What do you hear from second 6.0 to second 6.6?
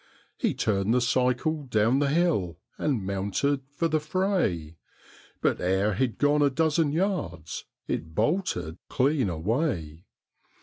gone a